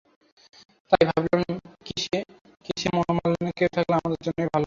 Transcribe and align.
তাই 0.91 1.03
ভাবলাম 1.07 1.41
কেসে 1.87 2.17
মনমালিন্য 2.97 3.47
কেউ 3.57 3.69
থাকলে 3.73 3.93
আমাদের 3.95 4.19
জন্যই 4.21 4.45
ভালো 4.45 4.47
হবে। 4.47 4.59